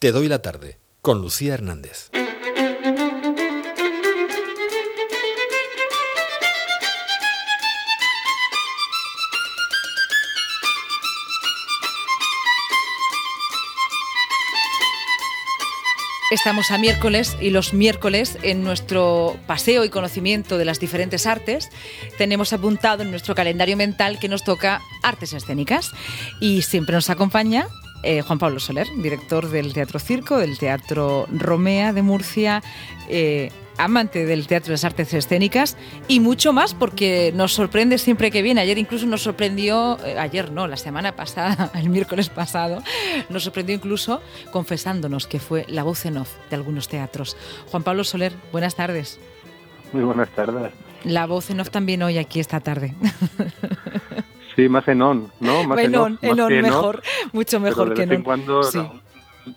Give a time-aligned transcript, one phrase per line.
[0.00, 2.08] Te doy la tarde con Lucía Hernández.
[16.30, 21.68] Estamos a miércoles y los miércoles en nuestro paseo y conocimiento de las diferentes artes
[22.16, 25.90] tenemos apuntado en nuestro calendario mental que nos toca artes escénicas
[26.40, 27.66] y siempre nos acompaña
[28.02, 32.62] eh, Juan Pablo Soler, director del Teatro Circo, del Teatro Romea de Murcia,
[33.08, 33.50] eh,
[33.80, 35.76] amante del teatro de las artes escénicas
[36.06, 38.60] y mucho más porque nos sorprende siempre que viene.
[38.60, 42.82] Ayer incluso nos sorprendió, eh, ayer no, la semana pasada, el miércoles pasado,
[43.28, 44.20] nos sorprendió incluso
[44.52, 47.36] confesándonos que fue la voz en off de algunos teatros.
[47.70, 49.18] Juan Pablo Soler, buenas tardes.
[49.92, 50.72] Muy buenas tardes.
[51.04, 52.94] La voz en off también hoy aquí esta tarde.
[54.60, 55.64] Sí, más en on, ¿no?
[55.64, 58.60] Más en on, en on, mejor, mucho mejor que en cuando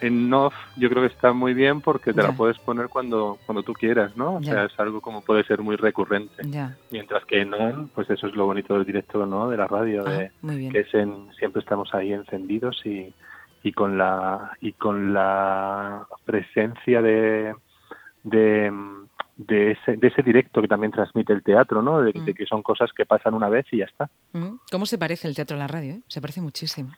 [0.00, 3.64] en off yo creo que está muy bien porque te la puedes poner cuando cuando
[3.64, 4.36] tú quieras, ¿no?
[4.36, 6.44] O sea, es algo como puede ser muy recurrente.
[6.90, 9.50] Mientras que en on, pues eso es lo bonito del directo, ¿no?
[9.50, 13.12] De la radio, ah, de, que es en, siempre estamos ahí encendidos y,
[13.64, 17.54] y con la y con la presencia de,
[18.22, 18.70] de
[19.36, 22.02] de ese, de ese directo que también transmite el teatro, ¿no?
[22.02, 22.34] De, mm.
[22.34, 24.10] que son cosas que pasan una vez y ya está.
[24.32, 24.56] Mm.
[24.70, 25.94] ¿Cómo se parece el teatro a la radio?
[25.94, 26.00] Eh?
[26.08, 26.92] Se parece muchísimo.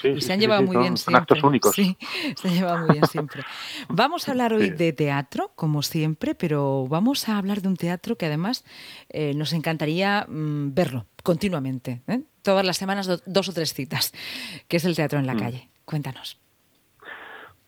[0.00, 1.74] Sí, y se han llevado muy bien son actos únicos.
[1.74, 1.96] Sí,
[2.36, 3.42] se han llevado muy bien siempre.
[3.88, 8.16] Vamos a hablar hoy de teatro, como siempre, pero vamos a hablar de un teatro
[8.16, 8.64] que además
[9.08, 12.02] eh, nos encantaría mm, verlo continuamente.
[12.06, 12.22] ¿eh?
[12.42, 14.12] Todas las semanas dos o tres citas,
[14.68, 15.68] que es el teatro en la calle.
[15.84, 16.41] Cuéntanos.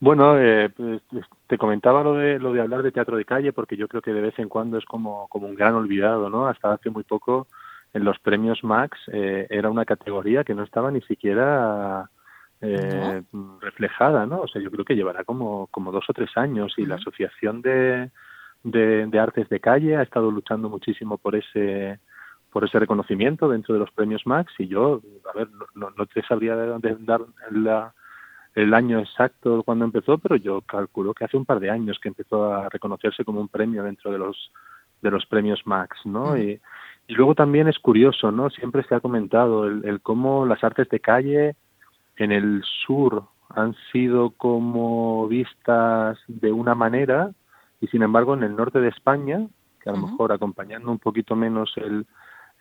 [0.04, 1.00] Bueno, eh, pues,
[1.46, 4.12] te comentaba lo de lo de hablar de teatro de calle porque yo creo que
[4.12, 6.46] de vez en cuando es como como un gran olvidado, ¿no?
[6.46, 7.46] Hasta hace muy poco
[7.94, 12.10] en los premios Max eh, era una categoría que no estaba ni siquiera
[12.60, 13.22] eh,
[13.62, 14.42] reflejada, ¿no?
[14.42, 17.62] O sea, yo creo que llevará como como dos o tres años y la asociación
[17.62, 18.10] de,
[18.62, 21.98] de, artes de calle ha estado luchando muchísimo por ese
[22.50, 25.00] por ese reconocimiento dentro de los premios Max y yo,
[25.32, 27.94] a ver, no, no te sabría de dar la
[28.54, 32.08] el año exacto cuando empezó, pero yo calculo que hace un par de años que
[32.08, 34.52] empezó a reconocerse como un premio dentro de los
[35.02, 36.38] de los premios Max, ¿no?
[36.38, 36.60] Y,
[37.08, 38.48] y, luego también es curioso, ¿no?
[38.48, 41.56] Siempre se ha comentado el, el cómo las artes de calle
[42.16, 47.32] en el sur han sido como vistas de una manera
[47.80, 49.46] y sin embargo en el norte de España,
[49.82, 52.06] que a lo mejor acompañando un poquito menos el,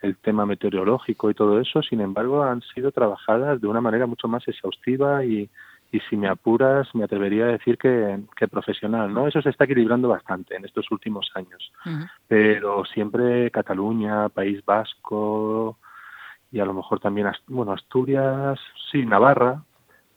[0.02, 4.28] el tema meteorológico y todo eso, sin embargo han sido trabajadas de una manera mucho
[4.28, 5.48] más exhaustiva y,
[5.94, 8.18] y si me apuras, me atrevería a decir que,
[8.50, 9.28] profesional, ¿no?
[9.28, 11.72] Eso se está equilibrando bastante en estos últimos años.
[12.26, 15.78] Pero siempre Cataluña, País Vasco
[16.50, 18.58] y a lo mejor también, bueno, Asturias,
[18.90, 19.62] sí, Navarra,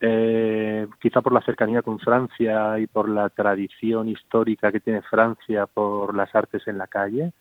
[0.02, 5.68] eh, quizá por la cercanía con Francia y por la tradición histórica que tiene Francia
[5.68, 7.34] por las artes en la calle,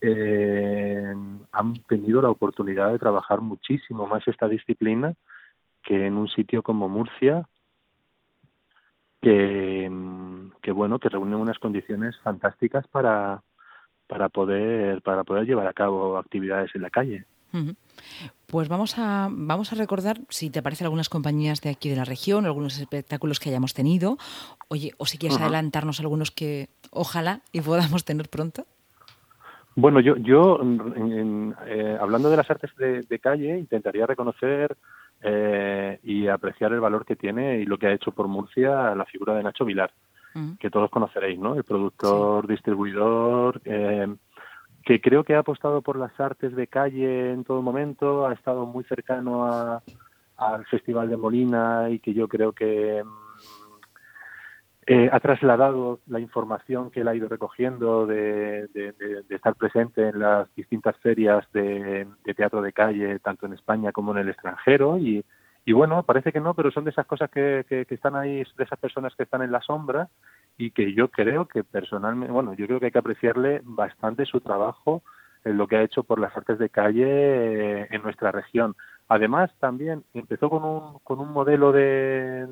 [0.00, 1.14] eh,
[1.52, 5.12] han tenido la oportunidad de trabajar muchísimo más esta disciplina
[5.82, 7.46] que en un sitio como Murcia
[9.24, 13.42] que, bueno que reúnen unas condiciones fantásticas para
[14.06, 17.24] para poder para poder llevar a cabo actividades en la calle.
[18.46, 22.04] Pues vamos a, vamos a recordar, si te parece, algunas compañías de aquí de la
[22.04, 24.16] región, algunos espectáculos que hayamos tenido.
[24.68, 28.66] Oye, o si quieres adelantarnos algunos que ojalá y podamos tener pronto.
[29.76, 30.60] Bueno, yo, yo
[31.66, 34.76] eh, hablando de las artes de, calle, intentaría reconocer
[35.26, 39.06] eh, y apreciar el valor que tiene y lo que ha hecho por Murcia la
[39.06, 39.90] figura de Nacho Vilar,
[40.34, 40.56] mm.
[40.60, 41.54] que todos conoceréis, ¿no?
[41.54, 44.14] El productor, distribuidor, eh,
[44.84, 48.66] que creo que ha apostado por las artes de calle en todo momento, ha estado
[48.66, 49.80] muy cercano
[50.36, 53.02] al Festival de Molina y que yo creo que
[54.86, 58.68] eh, ha trasladado la información que él ha ido recogiendo de,
[59.30, 62.06] estar presente en las distintas ferias de,
[62.36, 64.98] teatro de calle, tanto en España como en el extranjero.
[64.98, 65.24] Y,
[65.72, 69.14] bueno, parece que no, pero son de esas cosas que, están ahí, de esas personas
[69.16, 70.08] que están en la sombra
[70.58, 74.40] y que yo creo que personalmente, bueno, yo creo que hay que apreciarle bastante su
[74.40, 75.02] trabajo
[75.44, 78.76] en lo que ha hecho por las artes de calle eh, en nuestra región.
[79.08, 82.46] Además, también empezó con un, con un modelo de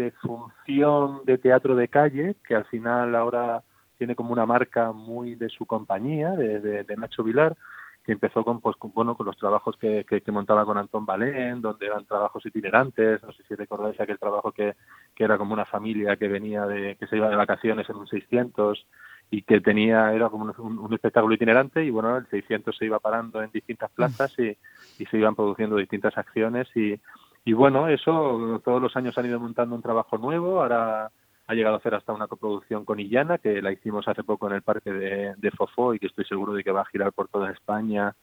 [0.00, 3.62] de función de teatro de calle, que al final ahora
[3.98, 7.54] tiene como una marca muy de su compañía, de, Nacho Vilar,
[8.02, 11.84] que empezó con, pues, bueno, con los trabajos que, que, montaba con Antón Balén, donde
[11.84, 14.74] eran trabajos itinerantes, no sé si recordáis aquel trabajo que,
[15.14, 18.06] que era como una familia que venía de, que se iba de vacaciones en un
[18.06, 18.86] 600
[19.30, 21.84] y que tenía, era como un, espectáculo itinerante.
[21.84, 24.56] Y bueno, el 600 se iba parando en distintas plazas y,
[24.98, 26.98] y se iban produciendo distintas acciones y,
[27.44, 30.60] Y bueno, eso todos los años han ido montando un trabajo nuevo.
[30.60, 31.10] Ahora
[31.46, 34.54] ha llegado a hacer hasta una coproducción con Illana, que la hicimos hace poco en
[34.54, 37.28] el parque de, de Fofó y que estoy seguro de que va a girar por
[37.28, 38.14] toda España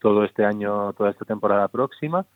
[0.00, 2.26] todo este año, toda esta temporada próxima.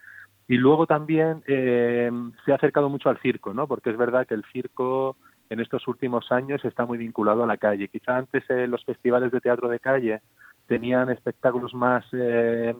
[0.48, 2.10] Y luego también eh,
[2.44, 3.66] se ha acercado mucho al circo, ¿no?
[3.66, 5.16] Porque es verdad que el circo
[5.50, 7.88] en estos últimos años está muy vinculado a la calle.
[7.88, 10.22] Quizá antes eh, los festivales de teatro de calle
[10.66, 12.74] tenían espectáculos más eh,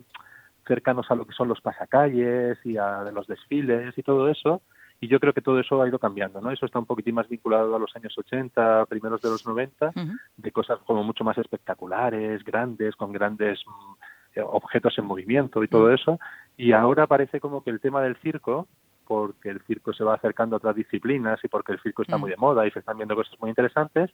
[0.69, 4.62] cercanos a lo que son los pasacalles y a los desfiles y todo eso.
[5.00, 6.50] Y yo creo que todo eso ha ido cambiando, ¿no?
[6.50, 9.93] Eso está un poquitín más vinculado a los años 80, primeros de los 90,
[10.37, 15.88] de cosas como mucho más espectaculares, grandes, con grandes mm, objetos en movimiento y todo
[15.88, 15.94] mm.
[15.94, 16.20] eso.
[16.56, 18.67] Y ahora parece como que el tema del circo,
[19.06, 22.21] porque el circo se va acercando a otras disciplinas y porque el circo está mm.
[22.21, 24.11] muy de moda y se están viendo cosas muy interesantes,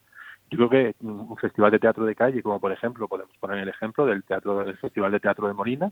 [0.50, 3.68] yo creo que un festival de teatro de calle, como por ejemplo, podemos poner el
[3.68, 5.90] ejemplo del teatro del Festival de Teatro de Molina,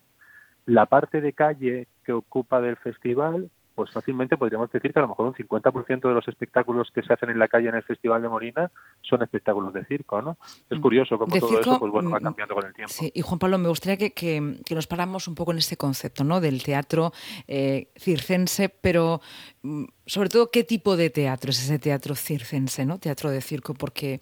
[0.67, 5.09] la parte de calle que ocupa del festival pues fácilmente podríamos decir que a lo
[5.09, 8.23] mejor un 50% de los espectáculos que se hacen en la calle en el Festival
[8.23, 8.71] de Molina
[9.01, 10.37] son espectáculos de circo, ¿no?
[10.69, 10.81] Es mm.
[10.83, 12.93] curioso cómo todo eso pues, bueno, va mm, cambiando con el tiempo.
[12.93, 16.25] Sí, y Juan Pablo, me gustaría que, que, nos paramos un poco en este concepto,
[16.25, 16.41] ¿no?
[16.41, 17.13] Del teatro
[17.49, 19.21] eh, circense, pero
[19.63, 22.99] mm, sobre todo qué tipo de teatro es ese teatro circense, ¿no?
[22.99, 24.21] Teatro de circo, porque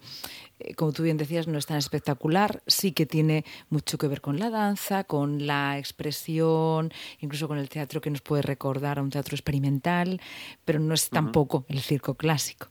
[0.75, 4.39] como tú bien decías, no es tan espectacular, sí que tiene mucho que ver con
[4.39, 9.09] la danza, con la expresión, incluso con el teatro que nos puede recordar a un
[9.09, 10.19] teatro experimental,
[10.65, 12.67] pero no es tampoco el circo clásico.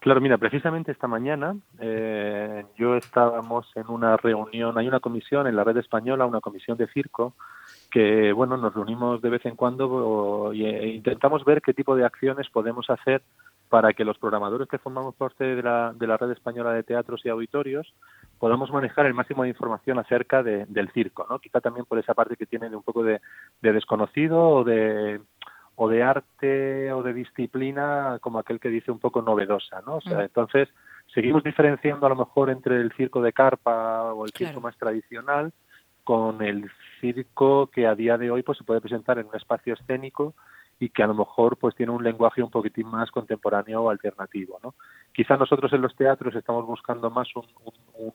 [0.00, 5.56] Claro, mira, precisamente esta mañana eh, yo estábamos en una reunión, hay una comisión en
[5.56, 7.34] la red española, una comisión de circo,
[7.90, 12.48] que bueno, nos reunimos de vez en cuando e intentamos ver qué tipo de acciones
[12.48, 13.22] podemos hacer
[13.68, 17.24] para que los programadores que formamos parte de la, de la red española de teatros
[17.24, 17.92] y auditorios
[18.38, 21.38] podamos manejar el máximo de información acerca del circo, ¿no?
[21.38, 23.20] Quizá también por esa parte que tiene de un poco de,
[23.60, 25.20] desconocido o de
[25.80, 29.96] o de arte o de disciplina como aquel que dice un poco novedosa, ¿no?
[29.96, 30.22] O sea, mm.
[30.22, 30.68] entonces
[31.14, 35.52] seguimos diferenciando a lo mejor entre el circo de carpa o el circo más tradicional
[36.02, 39.74] con el circo que a día de hoy pues se puede presentar en un espacio
[39.74, 40.34] escénico
[40.80, 44.58] y que a lo mejor pues tiene un lenguaje un poquitín más contemporáneo o alternativo,
[44.62, 44.74] ¿no?
[45.12, 48.12] Quizá nosotros en los teatros estamos buscando más un, un,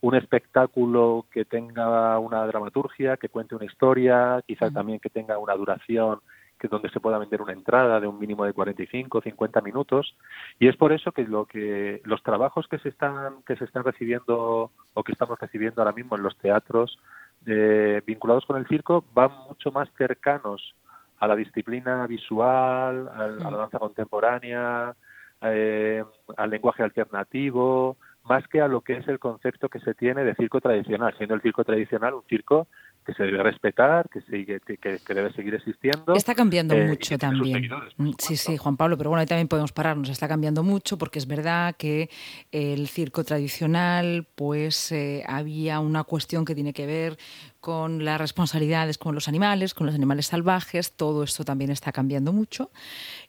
[0.00, 5.54] un, espectáculo que tenga una dramaturgia, que cuente una historia, quizá también que tenga una
[5.54, 6.20] duración
[6.58, 10.14] que donde se pueda vender una entrada de un mínimo de 45 o 50 minutos
[10.60, 13.82] y es por eso que lo que los trabajos que se están que se están
[13.82, 17.00] recibiendo o que estamos recibiendo ahora mismo en los teatros
[17.46, 20.76] eh, vinculados con el circo van mucho más cercanos
[21.22, 23.56] a la disciplina visual, a, la mm.
[23.56, 24.92] danza contemporánea,
[25.40, 26.02] eh,
[26.36, 30.34] al lenguaje alternativo, más que a lo que es el concepto que se tiene de
[30.34, 32.66] circo tradicional, siendo el circo tradicional un circo
[33.06, 36.14] que se debe respetar, que, sigue, que, debe seguir existiendo.
[36.14, 37.68] Está cambiando eh, mucho también.
[37.96, 40.08] Mm, sí, sí, Juan Pablo, pero bueno, ahí también podemos pararnos.
[40.08, 42.10] Está cambiando mucho porque es verdad que
[42.50, 47.16] el circo tradicional, pues eh, había una cuestión que tiene que ver
[47.62, 52.32] con las responsabilidades con los animales, con los animales salvajes, todo esto también está cambiando
[52.32, 52.72] mucho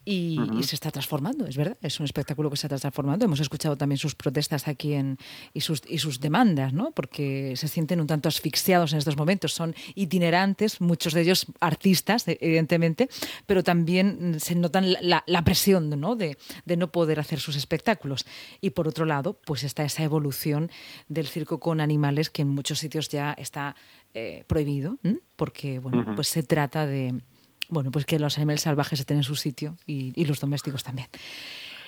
[0.04, 3.26] y, se está transformando, es verdad, es un espectáculo que se está transformando.
[3.26, 5.20] Hemos escuchado también sus protestas aquí en,
[5.54, 6.92] y, sus, y sus demandas, ¿no?
[6.92, 12.26] porque se sienten un tanto asfixiados en estos momentos, son itinerantes, muchos de ellos artistas,
[12.28, 13.10] evidentemente,
[13.46, 16.16] pero también se notan la, la presión ¿no?
[16.16, 18.26] De, de no poder hacer sus espectáculos.
[18.62, 20.72] Y por otro lado, pues está esa evolución
[21.08, 23.76] del circo con animales que en muchos sitios ya está
[24.14, 24.98] eh, prohibido,
[25.36, 27.22] porque bueno, pues se trata de
[27.70, 31.08] bueno, pues que los animales salvajes estén en su sitio y, los domésticos también.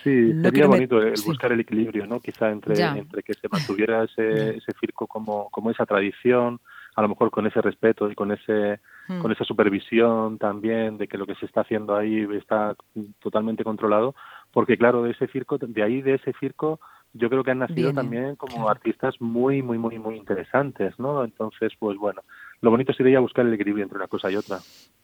[0.03, 2.19] Sí, sería bonito el buscar el equilibrio, ¿no?
[2.19, 6.59] Quizá entre, entre que se mantuviera ese, ese circo como, como esa tradición,
[6.95, 9.19] a lo mejor con ese respeto y con ese hmm.
[9.19, 12.75] con esa supervisión también de que lo que se está haciendo ahí está
[13.19, 14.15] totalmente controlado,
[14.51, 16.79] porque claro, de ese circo, de ahí de ese circo
[17.15, 21.23] yo creo que han nacido también como artistas muy, muy, muy, muy interesantes, ¿no?
[21.23, 22.21] Entonces, pues bueno,
[22.61, 24.59] lo bonito sería buscar el equilibrio entre una cosa y otra.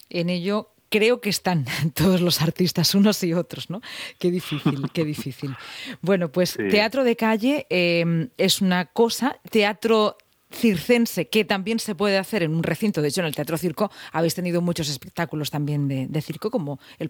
[0.09, 1.65] En ello creo que están
[1.95, 3.81] todos los artistas, unos y otros, ¿no?
[4.19, 5.55] Qué difícil, qué difícil.
[6.01, 10.17] Bueno, pues teatro de calle eh, es una cosa, teatro
[10.51, 13.01] circense que también se puede hacer en un recinto.
[13.01, 17.09] De hecho, en el Teatro Circo habéis tenido muchos espectáculos también de, circo, como el